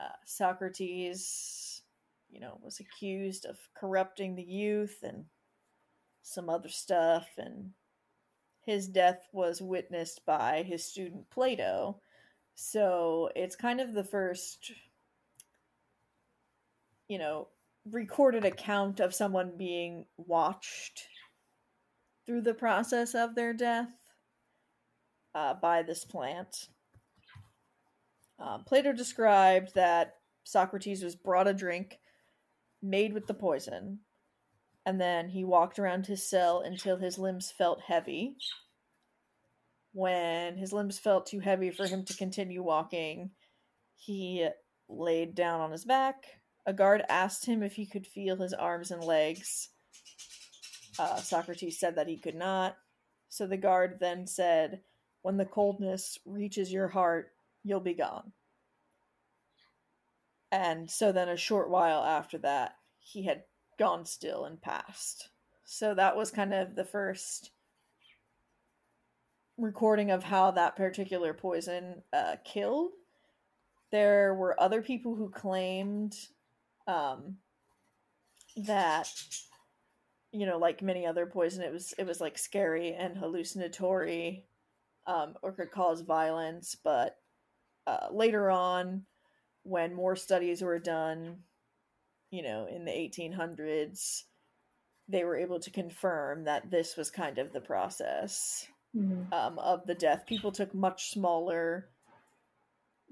Uh, 0.01 0.15
Socrates, 0.25 1.83
you 2.31 2.39
know, 2.39 2.61
was 2.63 2.79
accused 2.79 3.45
of 3.45 3.59
corrupting 3.75 4.37
the 4.37 4.45
youth 4.45 4.99
and 5.03 5.25
some 6.29 6.51
other 6.51 6.69
stuff, 6.69 7.27
and 7.39 7.71
his 8.65 8.87
death 8.87 9.27
was 9.33 9.63
witnessed 9.63 10.27
by 10.27 10.63
his 10.63 10.85
student 10.85 11.31
Plato. 11.31 12.01
So 12.55 13.31
it's 13.35 13.57
kind 13.57 13.81
of 13.81 13.95
the 13.95 14.05
first, 14.05 14.73
you 17.09 17.19
know, 17.19 17.49
recorded 17.91 18.45
account 18.45 19.01
of 19.01 19.15
someone 19.15 19.53
being 19.57 20.05
watched 20.19 21.07
through 22.27 22.43
the 22.43 22.55
process 22.55 23.15
of 23.15 23.35
their 23.35 23.55
death 23.55 23.89
uh, 25.35 25.55
by 25.55 25.83
this 25.83 26.05
plant. 26.05 26.69
Um, 28.39 28.65
Plato 28.65 28.93
described 28.93 29.75
that 29.75 30.17
Socrates 30.45 31.03
was 31.03 31.17
brought 31.17 31.49
a 31.49 31.55
drink 31.55 31.99
made 32.83 33.13
with 33.13 33.27
the 33.27 33.35
poison, 33.35 34.01
and 34.89 34.99
then 34.99 35.29
he 35.29 35.45
walked 35.45 35.79
around 35.79 36.07
his 36.07 36.23
cell 36.23 36.63
until 36.63 36.97
his 36.97 37.19
limbs 37.19 37.51
felt 37.51 37.83
heavy. 37.83 38.37
When 39.93 40.57
his 40.57 40.73
limbs 40.73 40.99
felt 40.99 41.27
too 41.27 41.41
heavy 41.41 41.71
for 41.71 41.87
him 41.87 42.07
to 42.07 42.17
continue 42.17 42.63
walking, 42.63 43.33
he 43.97 44.49
laid 44.89 45.35
down 45.35 45.61
on 45.61 45.73
his 45.73 45.85
back. 45.85 46.41
A 46.65 46.73
guard 46.73 47.03
asked 47.11 47.45
him 47.45 47.63
if 47.63 47.75
he 47.75 47.85
could 47.85 48.07
feel 48.07 48.37
his 48.37 48.55
arms 48.55 48.91
and 48.91 49.05
legs. 49.05 49.69
Uh, 50.99 51.17
Socrates 51.17 51.79
said 51.79 51.97
that 51.97 52.09
he 52.09 52.17
could 52.17 52.35
not. 52.35 52.79
So 53.29 53.47
the 53.47 53.59
guard 53.59 53.99
then 54.01 54.27
said, 54.27 54.81
When 55.21 55.37
the 55.37 55.45
coldness 55.45 56.17
reaches 56.25 56.73
your 56.73 56.89
heart, 56.89 57.33
you'll 57.63 57.81
be 57.81 57.93
gone. 57.93 58.33
And 60.51 60.91
so 60.91 61.13
then 61.13 61.29
a 61.29 61.37
short 61.37 61.69
while 61.69 62.03
after 62.03 62.39
that, 62.39 62.77
he 63.01 63.25
had 63.25 63.43
gone 63.79 64.05
still 64.05 64.45
and 64.45 64.61
passed. 64.61 65.29
So 65.65 65.95
that 65.95 66.17
was 66.17 66.31
kind 66.31 66.53
of 66.53 66.75
the 66.75 66.85
first 66.85 67.51
recording 69.57 70.11
of 70.11 70.25
how 70.25 70.51
that 70.53 70.77
particular 70.77 71.35
poison 71.35 72.03
uh, 72.13 72.37
killed. 72.45 72.93
There 73.91 74.35
were 74.35 74.61
other 74.61 74.83
people 74.83 75.15
who 75.15 75.31
claimed 75.31 76.15
um, 76.87 77.37
that 78.57 79.11
you 80.33 80.47
know, 80.47 80.59
like 80.59 80.83
many 80.83 81.07
other 81.07 81.27
poison, 81.27 81.63
it 81.63 81.73
was 81.73 81.95
it 81.99 82.07
was 82.07 82.21
like 82.21 82.37
scary 82.37 82.95
and 82.95 83.17
hallucinatory, 83.17 84.45
um, 85.07 85.35
or 85.43 85.53
could 85.53 85.71
cause 85.71 86.03
violence. 86.03 86.77
But 86.83 87.17
uh, 87.87 88.09
later 88.13 88.51
on, 88.51 89.05
when 89.63 89.95
more 89.95 90.17
studies 90.17 90.61
were 90.61 90.79
done, 90.79 91.39
you 92.31 92.43
know, 92.43 92.67
in 92.67 92.85
the 92.85 92.91
1800s, 92.91 94.25
they 95.09 95.25
were 95.25 95.37
able 95.37 95.59
to 95.61 95.71
confirm 95.71 96.45
that 96.45 96.71
this 96.71 96.97
was 96.97 97.11
kind 97.11 97.39
of 97.39 97.53
the 97.53 97.61
process 97.61 98.69
Mhm. 98.95 99.33
um, 99.33 99.59
of 99.59 99.87
the 99.87 99.95
death. 99.95 100.27
People 100.27 100.53
took 100.53 100.75
much 100.75 101.11
smaller 101.11 101.89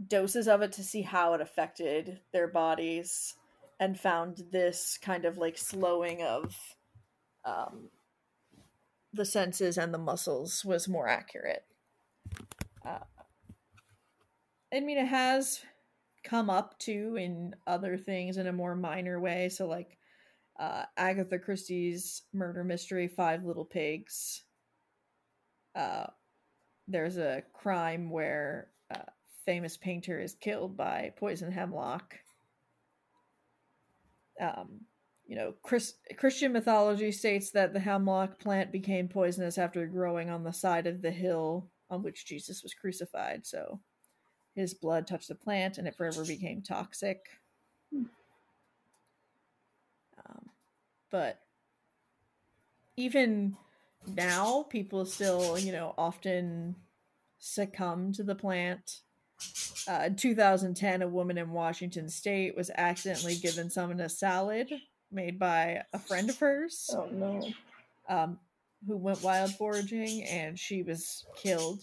doses 0.09 0.47
of 0.49 0.63
it 0.63 0.73
to 0.73 0.85
see 0.85 1.03
how 1.03 1.35
it 1.35 1.41
affected 1.41 2.21
their 2.33 2.49
bodies 2.49 3.35
and 3.81 3.99
found 3.99 4.39
this 4.51 4.99
kind 4.99 5.25
of 5.25 5.39
like 5.39 5.57
slowing 5.57 6.23
of 6.23 6.55
um, 7.45 7.91
the 9.13 9.25
senses 9.25 9.79
and 9.79 9.95
the 9.95 9.99
muscles 9.99 10.65
was 10.65 10.89
more 10.89 11.09
accurate. 11.09 11.65
Uh, 12.85 12.99
I 14.73 14.81
mean, 14.81 14.99
it 14.99 15.07
has 15.07 15.63
come 16.27 16.51
up 16.51 16.79
to 16.81 17.17
in 17.17 17.55
other 17.67 17.97
things 17.97 18.37
in 18.37 18.47
a 18.47 18.53
more 18.53 18.75
minor 18.75 19.21
way. 19.21 19.49
So, 19.49 19.67
like 19.67 19.97
uh, 20.59 20.85
Agatha 20.97 21.39
Christie's 21.39 22.23
murder 22.33 22.65
mystery, 22.65 23.09
Five 23.09 23.45
Little 23.45 23.65
Pigs. 23.65 24.43
Uh, 25.75 26.07
there's 26.89 27.17
a 27.17 27.43
crime 27.53 28.11
where 28.11 28.69
a 28.91 29.01
famous 29.45 29.77
painter 29.77 30.21
is 30.21 30.35
killed 30.35 30.77
by 30.77 31.13
poison 31.17 31.53
hemlock. 31.53 32.17
Um, 34.41 34.81
you 35.27 35.37
know, 35.37 35.55
Chris, 35.63 35.95
Christian 36.17 36.53
mythology 36.53 37.13
states 37.13 37.51
that 37.51 37.73
the 37.73 37.81
hemlock 37.81 38.39
plant 38.39 38.73
became 38.73 39.09
poisonous 39.09 39.59
after 39.59 39.87
growing 39.87 40.31
on 40.31 40.45
the 40.45 40.53
side 40.53 40.87
of 40.87 41.03
the 41.03 41.11
hill 41.11 41.71
on 41.91 42.03
which 42.03 42.27
Jesus 42.27 42.63
was 42.63 42.75
crucified. 42.75 43.47
So 43.47 43.81
his 44.57 44.75
blood 44.75 45.07
touched 45.07 45.29
the 45.29 45.35
plant 45.37 45.79
and 45.79 45.87
it 45.87 45.95
forever 45.95 46.25
became 46.25 46.63
toxic. 46.63 47.27
Um, 47.95 48.11
but 51.11 51.41
even 52.97 53.57
now, 54.07 54.65
people 54.69 55.05
still, 55.05 55.59
you 55.59 55.73
know, 55.73 55.95
often 55.99 56.77
succumb 57.39 58.13
to 58.15 58.23
the 58.25 58.35
plant. 58.35 59.01
Uh, 59.87 60.05
in 60.07 60.17
2010, 60.17 61.03
a 61.03 61.09
woman 61.09 61.37
in 61.39 61.51
Washington 61.51 62.09
state 62.09 62.57
was 62.57 62.71
accidentally 62.77 63.37
given 63.37 63.69
some 63.69 63.91
in 63.91 64.01
a 64.01 64.09
salad 64.09 64.73
made 65.13 65.39
by 65.39 65.83
a 65.93 65.99
friend 65.99 66.31
of 66.31 66.39
hers 66.39 66.91
Oh 66.93 67.09
no. 67.13 67.47
um, 68.09 68.39
who 68.87 68.97
went 68.97 69.23
wild 69.23 69.53
foraging 69.55 70.25
and 70.25 70.59
she 70.59 70.83
was 70.83 71.27
killed. 71.37 71.83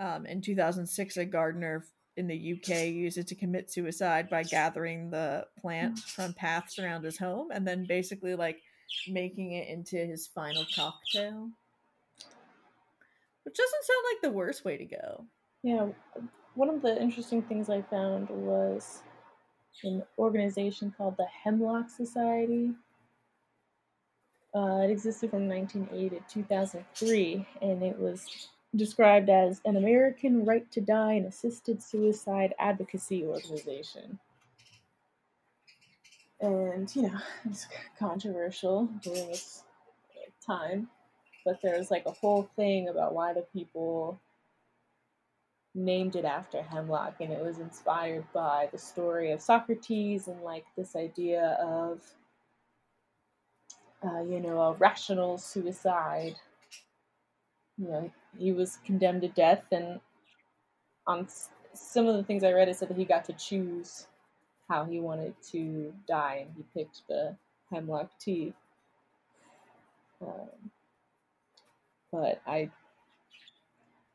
Um, 0.00 0.24
in 0.24 0.40
2006, 0.40 1.18
a 1.18 1.24
gardener 1.26 1.84
in 2.16 2.26
the 2.26 2.54
UK 2.54 2.86
used 2.86 3.18
it 3.18 3.26
to 3.28 3.34
commit 3.34 3.70
suicide 3.70 4.28
by 4.30 4.42
gathering 4.42 5.10
the 5.10 5.46
plant 5.60 5.98
from 5.98 6.32
paths 6.32 6.78
around 6.78 7.04
his 7.04 7.18
home 7.18 7.50
and 7.52 7.68
then 7.68 7.84
basically 7.86 8.34
like 8.34 8.62
making 9.06 9.52
it 9.52 9.68
into 9.68 9.96
his 9.96 10.26
final 10.26 10.64
cocktail. 10.74 11.50
Which 13.44 13.56
doesn't 13.56 13.84
sound 13.84 14.04
like 14.12 14.22
the 14.22 14.36
worst 14.36 14.64
way 14.64 14.78
to 14.78 14.84
go. 14.84 15.24
Yeah, 15.62 15.88
one 16.54 16.70
of 16.70 16.82
the 16.82 17.00
interesting 17.00 17.42
things 17.42 17.68
I 17.68 17.82
found 17.82 18.30
was 18.30 19.02
an 19.84 20.02
organization 20.18 20.94
called 20.96 21.16
the 21.16 21.26
Hemlock 21.26 21.90
Society. 21.90 22.70
Uh, 24.54 24.80
it 24.84 24.90
existed 24.90 25.30
from 25.30 25.48
1980 25.48 26.16
to 26.16 26.22
2003, 26.28 27.46
and 27.62 27.82
it 27.82 27.98
was 27.98 28.48
described 28.76 29.28
as 29.28 29.60
an 29.64 29.76
American 29.76 30.44
right 30.44 30.70
to 30.72 30.80
die 30.80 31.14
and 31.14 31.26
assisted 31.26 31.82
suicide 31.82 32.54
advocacy 32.58 33.24
organization. 33.24 34.18
And, 36.40 36.94
you 36.94 37.02
know, 37.02 37.18
it's 37.44 37.66
controversial 37.98 38.88
during 39.02 39.28
this 39.28 39.64
time, 40.44 40.88
but 41.44 41.60
there 41.62 41.76
was 41.76 41.90
like 41.90 42.06
a 42.06 42.12
whole 42.12 42.48
thing 42.56 42.88
about 42.88 43.14
why 43.14 43.32
the 43.32 43.44
people 43.52 44.20
named 45.74 46.16
it 46.16 46.24
after 46.24 46.62
hemlock 46.62 47.14
and 47.20 47.32
it 47.32 47.40
was 47.40 47.58
inspired 47.58 48.24
by 48.32 48.68
the 48.72 48.78
story 48.78 49.30
of 49.30 49.40
socrates 49.40 50.26
and 50.26 50.40
like 50.42 50.64
this 50.76 50.96
idea 50.96 51.56
of 51.62 52.00
uh, 54.04 54.20
you 54.22 54.40
know 54.40 54.60
a 54.60 54.72
rational 54.74 55.38
suicide 55.38 56.34
you 57.80 57.88
know 57.88 58.12
he 58.38 58.52
was 58.52 58.78
condemned 58.84 59.22
to 59.22 59.28
death 59.28 59.64
and 59.72 60.00
on 61.06 61.24
s- 61.24 61.50
some 61.74 62.06
of 62.06 62.16
the 62.16 62.24
things 62.24 62.44
i 62.44 62.52
read 62.52 62.68
it 62.68 62.76
said 62.76 62.88
that 62.88 62.96
he 62.96 63.04
got 63.04 63.24
to 63.24 63.32
choose 63.34 64.06
how 64.68 64.84
he 64.84 65.00
wanted 65.00 65.34
to 65.42 65.94
die 66.06 66.36
and 66.46 66.54
he 66.56 66.64
picked 66.74 67.06
the 67.08 67.36
hemlock 67.70 68.10
tea 68.18 68.54
um, 70.20 70.70
but 72.12 72.40
i 72.46 72.70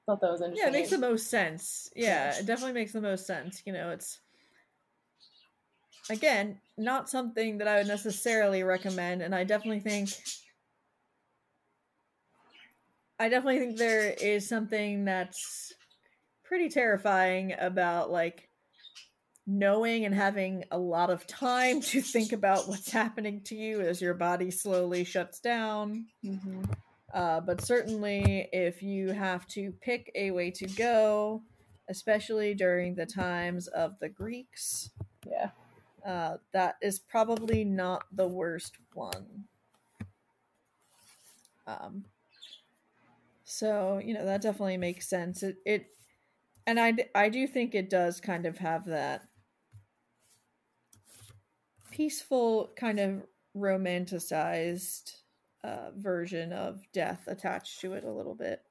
thought 0.06 0.22
that 0.22 0.32
was 0.32 0.42
interesting 0.42 0.58
Yeah, 0.64 0.70
it 0.70 0.74
makes 0.74 0.90
the 0.90 0.98
most 0.98 1.28
sense. 1.30 1.90
Yeah, 1.96 2.38
it 2.38 2.46
definitely 2.46 2.74
makes 2.74 2.94
the 2.94 3.02
most 3.02 3.26
sense. 3.26 3.64
You 3.66 3.74
know, 3.74 3.92
it's 3.92 4.20
again 6.10 6.62
not 6.78 7.10
something 7.10 7.58
that 7.58 7.68
I 7.68 7.78
would 7.78 7.88
necessarily 7.88 8.64
recommend, 8.64 9.22
and 9.22 9.34
I 9.34 9.44
definitely 9.44 9.80
think 9.80 10.10
I 13.20 13.30
definitely 13.30 13.60
think 13.60 13.78
there 13.78 14.12
is 14.12 14.48
something 14.48 15.06
that's 15.06 15.74
pretty 16.44 16.70
terrifying 16.70 17.54
about 17.58 18.12
like 18.12 18.50
knowing 19.48 20.06
and 20.06 20.14
having 20.14 20.64
a 20.72 20.78
lot 20.78 21.10
of 21.10 21.26
time 21.28 21.82
to 21.82 22.02
think 22.02 22.34
about 22.34 22.68
what's 22.68 22.92
happening 22.92 23.42
to 23.42 23.56
you 23.56 23.82
as 23.82 24.02
your 24.02 24.14
body 24.14 24.52
slowly 24.52 25.04
shuts 25.04 25.40
down. 25.40 26.06
hmm 26.24 26.64
Uh, 27.14 27.40
but 27.40 27.62
certainly, 27.62 28.50
if 28.52 28.84
you 28.84 29.10
have 29.10 29.48
to 29.48 29.72
pick 29.82 30.12
a 30.16 30.32
way 30.32 30.52
to 30.52 30.68
go, 30.68 31.42
especially 31.90 32.54
during 32.54 32.96
the 32.96 33.06
times 33.06 33.68
of 33.68 33.98
the 34.00 34.10
Greeks, 34.10 34.90
yeah 35.26 35.52
uh, 36.06 36.38
that 36.54 36.76
is 36.82 37.00
probably 37.00 37.64
not 37.64 38.04
the 38.12 38.28
worst 38.28 38.76
one. 38.94 39.46
Um, 41.68 42.06
so 43.58 44.02
you 44.04 44.14
know 44.14 44.26
that 44.26 44.42
definitely 44.42 44.78
makes 44.78 45.08
sense. 45.08 45.42
It, 45.42 45.56
it 45.66 45.88
and 46.68 46.80
I, 46.80 46.94
I 47.14 47.30
do 47.30 47.48
think 47.48 47.74
it 47.74 47.90
does 47.90 48.20
kind 48.20 48.46
of 48.46 48.58
have 48.58 48.86
that 48.86 49.22
peaceful 51.92 52.74
kind 52.76 53.00
of 53.00 53.24
romanticized 53.56 55.12
uh, 55.64 55.92
version 55.96 56.52
of 56.52 56.82
death 56.92 57.24
attached 57.28 57.80
to 57.80 57.94
it 57.94 58.04
a 58.04 58.12
little 58.12 58.36
bit. 58.36 58.62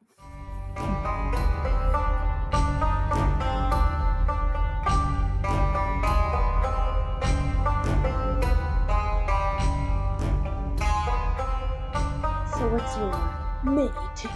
So 12.58 12.68
what's 12.68 12.96
your 12.96 13.72
mini 13.74 13.90
tip? 14.14 14.30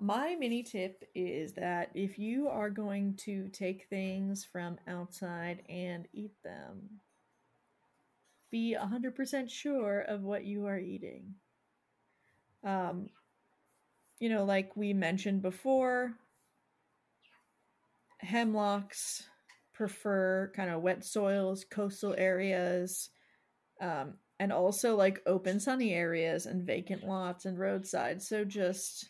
My 0.00 0.36
mini 0.38 0.62
tip 0.62 1.04
is 1.14 1.52
that 1.54 1.90
if 1.94 2.18
you 2.18 2.48
are 2.48 2.70
going 2.70 3.14
to 3.24 3.48
take 3.48 3.86
things 3.88 4.44
from 4.44 4.78
outside 4.86 5.62
and 5.68 6.06
eat 6.12 6.34
them, 6.44 7.00
be 8.50 8.76
100% 8.78 9.50
sure 9.50 10.00
of 10.00 10.22
what 10.22 10.44
you 10.44 10.66
are 10.66 10.78
eating. 10.78 11.34
Um, 12.64 13.08
you 14.20 14.28
know, 14.28 14.44
like 14.44 14.76
we 14.76 14.92
mentioned 14.92 15.42
before, 15.42 16.14
hemlocks 18.22 19.24
prefer 19.72 20.52
kind 20.54 20.70
of 20.70 20.82
wet 20.82 21.04
soils, 21.04 21.64
coastal 21.68 22.14
areas, 22.16 23.10
um, 23.80 24.14
and 24.40 24.52
also 24.52 24.96
like 24.96 25.20
open 25.26 25.60
sunny 25.60 25.92
areas 25.92 26.46
and 26.46 26.64
vacant 26.64 27.04
lots 27.04 27.44
and 27.44 27.58
roadsides. 27.58 28.28
So 28.28 28.44
just 28.44 29.08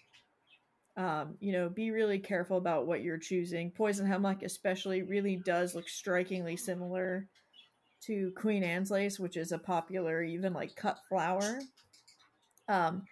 um, 0.98 1.37
you 1.38 1.52
know, 1.52 1.68
be 1.68 1.92
really 1.92 2.18
careful 2.18 2.58
about 2.58 2.88
what 2.88 3.02
you're 3.02 3.18
choosing. 3.18 3.70
Poison 3.70 4.04
hemlock, 4.04 4.42
especially, 4.42 5.02
really 5.02 5.37
does 5.37 5.76
look 5.76 5.88
strikingly 5.88 6.56
similar 6.56 7.28
to 8.06 8.32
Queen 8.37 8.64
Anne's 8.64 8.90
lace, 8.90 9.18
which 9.18 9.37
is 9.37 9.52
a 9.52 9.58
popular, 9.58 10.24
even 10.24 10.52
like 10.52 10.74
cut 10.74 10.98
flower. 11.08 11.61
Um, 12.68 13.04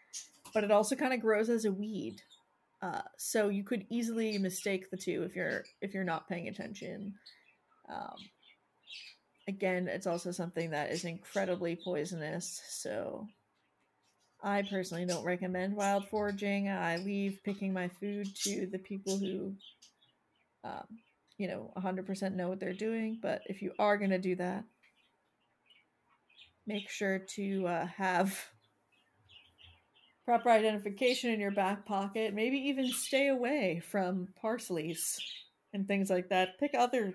but 0.52 0.64
it 0.64 0.72
also 0.72 0.96
kind 0.96 1.14
of 1.14 1.20
grows 1.20 1.48
as 1.48 1.64
a 1.64 1.72
weed, 1.72 2.20
uh, 2.82 3.02
so 3.18 3.48
you 3.48 3.62
could 3.62 3.86
easily 3.88 4.36
mistake 4.36 4.90
the 4.90 4.96
two 4.96 5.22
if 5.22 5.36
you're 5.36 5.64
if 5.80 5.94
you're 5.94 6.04
not 6.04 6.28
paying 6.28 6.48
attention. 6.48 7.14
Um, 7.88 8.16
again, 9.46 9.86
it's 9.86 10.08
also 10.08 10.32
something 10.32 10.70
that 10.70 10.90
is 10.90 11.04
incredibly 11.04 11.76
poisonous, 11.76 12.62
so 12.68 13.28
I 14.46 14.62
personally 14.62 15.04
don't 15.04 15.24
recommend 15.24 15.74
wild 15.74 16.08
foraging. 16.08 16.68
I 16.68 16.98
leave 16.98 17.40
picking 17.42 17.72
my 17.72 17.88
food 17.88 18.28
to 18.44 18.68
the 18.68 18.78
people 18.78 19.18
who, 19.18 19.52
um, 20.62 20.86
you 21.36 21.48
know, 21.48 21.72
100% 21.76 22.36
know 22.36 22.48
what 22.48 22.60
they're 22.60 22.72
doing. 22.72 23.18
But 23.20 23.42
if 23.46 23.60
you 23.60 23.72
are 23.80 23.98
going 23.98 24.10
to 24.10 24.20
do 24.20 24.36
that, 24.36 24.62
make 26.64 26.88
sure 26.88 27.18
to 27.34 27.66
uh, 27.66 27.86
have 27.86 28.38
proper 30.24 30.50
identification 30.50 31.30
in 31.30 31.40
your 31.40 31.50
back 31.50 31.84
pocket. 31.84 32.32
Maybe 32.32 32.56
even 32.56 32.86
stay 32.86 33.26
away 33.26 33.82
from 33.90 34.28
parsleys 34.40 35.18
and 35.72 35.88
things 35.88 36.08
like 36.08 36.28
that. 36.28 36.60
Pick 36.60 36.70
other 36.78 37.14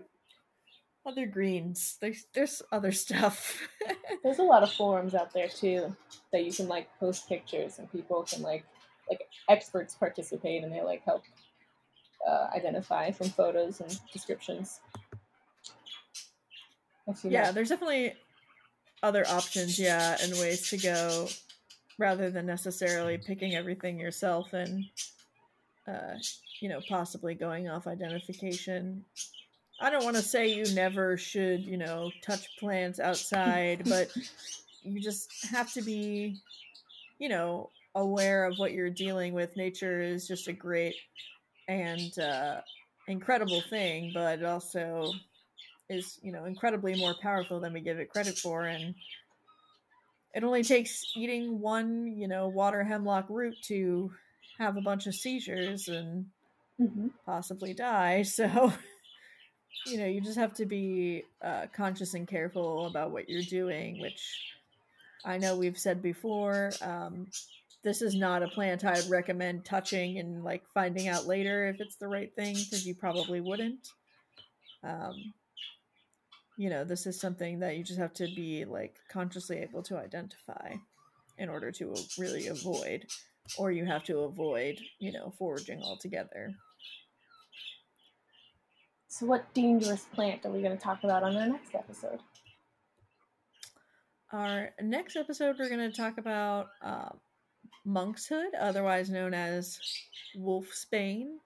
other 1.05 1.25
greens. 1.25 1.97
There's 1.99 2.25
there's 2.33 2.61
other 2.71 2.91
stuff. 2.91 3.59
There's 4.23 4.39
a 4.39 4.43
lot 4.43 4.61
of 4.61 4.71
forums 4.71 5.15
out 5.15 5.33
there 5.33 5.47
too 5.47 5.95
that 6.31 6.45
you 6.45 6.53
can 6.53 6.67
like 6.67 6.87
post 6.99 7.27
pictures 7.27 7.79
and 7.79 7.91
people 7.91 8.23
can 8.23 8.41
like 8.41 8.63
like 9.09 9.21
experts 9.49 9.95
participate 9.95 10.63
and 10.63 10.71
they 10.71 10.81
like 10.81 11.03
help 11.03 11.23
uh, 12.27 12.47
identify 12.55 13.11
from 13.11 13.29
photos 13.29 13.81
and 13.81 13.99
descriptions. 14.13 14.79
Yeah, 17.23 17.45
that. 17.45 17.55
there's 17.55 17.69
definitely 17.69 18.13
other 19.03 19.25
options, 19.27 19.79
yeah, 19.79 20.17
and 20.21 20.33
ways 20.33 20.69
to 20.69 20.77
go 20.77 21.27
rather 21.97 22.29
than 22.29 22.45
necessarily 22.45 23.17
picking 23.17 23.55
everything 23.55 23.99
yourself 23.99 24.53
and 24.53 24.85
uh, 25.87 26.15
you 26.61 26.69
know 26.69 26.79
possibly 26.87 27.33
going 27.35 27.67
off 27.67 27.87
identification 27.87 29.03
I 29.81 29.89
don't 29.89 30.03
want 30.03 30.15
to 30.15 30.21
say 30.21 30.47
you 30.47 30.65
never 30.73 31.17
should, 31.17 31.65
you 31.65 31.77
know, 31.77 32.11
touch 32.21 32.57
plants 32.57 32.99
outside, 32.99 33.83
but 33.89 34.09
you 34.83 35.01
just 35.01 35.47
have 35.47 35.71
to 35.73 35.81
be, 35.81 36.39
you 37.19 37.29
know, 37.29 37.69
aware 37.95 38.45
of 38.45 38.57
what 38.57 38.73
you're 38.73 38.89
dealing 38.89 39.33
with. 39.33 39.57
Nature 39.57 40.01
is 40.01 40.27
just 40.27 40.47
a 40.47 40.53
great 40.53 40.95
and 41.67 42.17
uh, 42.19 42.61
incredible 43.07 43.61
thing, 43.69 44.11
but 44.13 44.39
it 44.39 44.45
also 44.45 45.11
is, 45.89 46.19
you 46.21 46.31
know, 46.31 46.45
incredibly 46.45 46.95
more 46.95 47.15
powerful 47.21 47.59
than 47.59 47.73
we 47.73 47.81
give 47.81 47.99
it 47.99 48.09
credit 48.09 48.37
for. 48.37 48.63
And 48.63 48.95
it 50.33 50.43
only 50.43 50.63
takes 50.63 51.05
eating 51.15 51.59
one, 51.59 52.15
you 52.17 52.27
know, 52.27 52.47
water 52.47 52.83
hemlock 52.83 53.25
root 53.29 53.55
to 53.63 54.11
have 54.57 54.77
a 54.77 54.81
bunch 54.81 55.07
of 55.07 55.15
seizures 55.15 55.87
and 55.87 56.27
mm-hmm. 56.79 57.07
possibly 57.25 57.73
die. 57.73 58.23
So 58.31 58.73
you 59.85 59.97
know, 59.97 60.05
you 60.05 60.21
just 60.21 60.37
have 60.37 60.53
to 60.55 60.65
be 60.65 61.23
uh, 61.41 61.67
conscious 61.73 62.13
and 62.13 62.27
careful 62.27 62.87
about 62.87 63.11
what 63.11 63.29
you're 63.29 63.41
doing, 63.41 63.99
which 64.01 64.21
I 65.25 65.37
know 65.37 65.55
we've 65.55 65.77
said 65.77 66.01
before. 66.01 66.71
Um, 66.81 67.27
this 67.83 68.01
is 68.01 68.15
not 68.15 68.43
a 68.43 68.47
plant 68.47 68.85
I'd 68.85 69.09
recommend 69.09 69.65
touching 69.65 70.19
and 70.19 70.43
like 70.43 70.63
finding 70.73 71.07
out 71.07 71.25
later 71.25 71.67
if 71.67 71.81
it's 71.81 71.95
the 71.95 72.07
right 72.07 72.33
thing 72.35 72.53
because 72.53 72.85
you 72.85 72.93
probably 72.93 73.41
wouldn't. 73.41 73.87
Um, 74.83 75.33
you 76.57 76.69
know, 76.69 76.83
this 76.83 77.07
is 77.07 77.19
something 77.19 77.59
that 77.59 77.77
you 77.77 77.83
just 77.83 77.99
have 77.99 78.13
to 78.15 78.25
be 78.35 78.65
like 78.65 78.95
consciously 79.09 79.59
able 79.59 79.81
to 79.83 79.97
identify 79.97 80.75
in 81.37 81.49
order 81.49 81.71
to 81.71 81.95
really 82.19 82.47
avoid, 82.47 83.07
or 83.57 83.71
you 83.71 83.85
have 83.85 84.03
to 84.03 84.19
avoid, 84.19 84.79
you 84.99 85.11
know, 85.11 85.33
foraging 85.39 85.81
altogether. 85.81 86.53
So, 89.11 89.25
what 89.25 89.53
dangerous 89.53 90.05
plant 90.13 90.45
are 90.45 90.51
we 90.51 90.61
going 90.61 90.75
to 90.75 90.81
talk 90.81 91.03
about 91.03 91.21
on 91.23 91.35
our 91.35 91.45
next 91.45 91.75
episode? 91.75 92.21
Our 94.31 94.69
next 94.81 95.17
episode, 95.17 95.57
we're 95.59 95.67
going 95.67 95.91
to 95.91 95.95
talk 95.95 96.17
about 96.17 96.69
uh, 96.81 97.09
monkshood, 97.83 98.53
otherwise 98.57 99.09
known 99.09 99.33
as 99.33 99.77
wolfsbane. 100.39 101.39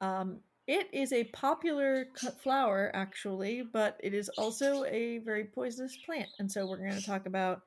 Um, 0.00 0.42
it 0.68 0.90
is 0.92 1.12
a 1.12 1.24
popular 1.24 2.06
flower, 2.40 2.92
actually, 2.94 3.64
but 3.72 3.98
it 4.00 4.14
is 4.14 4.28
also 4.38 4.84
a 4.84 5.18
very 5.18 5.46
poisonous 5.46 5.96
plant. 6.06 6.28
And 6.38 6.50
so, 6.50 6.66
we're 6.66 6.76
going 6.76 6.94
to 6.94 7.04
talk 7.04 7.26
about, 7.26 7.62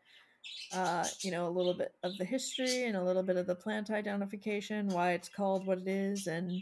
uh, 0.71 1.05
you 1.23 1.31
know, 1.31 1.45
a 1.45 1.51
little 1.51 1.73
bit 1.73 1.91
of 2.03 2.17
the 2.17 2.25
history 2.25 2.85
and 2.85 2.95
a 2.95 3.03
little 3.03 3.21
bit 3.21 3.35
of 3.35 3.47
the 3.47 3.55
plant 3.55 3.89
identification, 3.89 4.87
why 4.87 5.11
it's 5.11 5.27
called 5.27 5.67
what 5.67 5.79
it 5.79 5.89
is, 5.89 6.25
and 6.27 6.53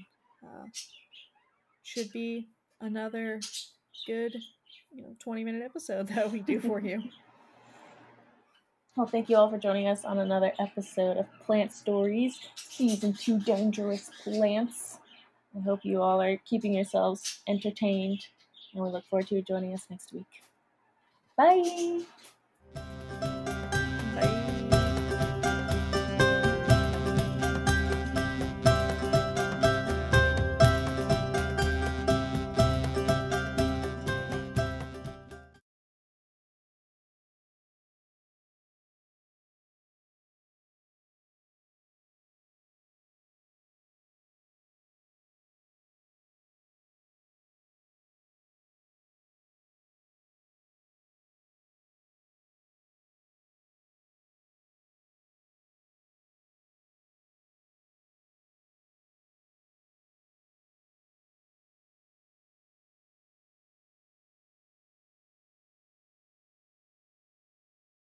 uh, 0.43 0.65
should 1.83 2.11
be 2.11 2.47
another 2.83 3.39
good, 4.05 4.35
you 4.91 5.01
know, 5.01 5.15
20 5.19 5.43
minute 5.43 5.63
episode 5.63 6.07
that 6.15 6.31
we 6.31 6.39
do 6.39 6.59
for 6.59 6.79
you. 6.79 7.01
Well, 8.95 9.07
thank 9.07 9.27
you 9.27 9.37
all 9.37 9.49
for 9.49 9.57
joining 9.57 9.87
us 9.87 10.05
on 10.05 10.19
another 10.19 10.51
episode 10.59 11.17
of 11.17 11.25
Plant 11.47 11.73
Stories, 11.73 12.37
Season 12.55 13.11
2 13.11 13.39
Dangerous 13.39 14.11
Plants. 14.23 14.99
I 15.57 15.61
hope 15.61 15.79
you 15.83 16.03
all 16.03 16.21
are 16.21 16.37
keeping 16.45 16.75
yourselves 16.75 17.39
entertained, 17.47 18.23
and 18.71 18.83
we 18.83 18.91
look 18.91 19.03
forward 19.07 19.25
to 19.29 19.35
you 19.37 19.41
joining 19.41 19.73
us 19.73 19.87
next 19.89 20.13
week. 20.13 20.27
Bye! 21.35 22.03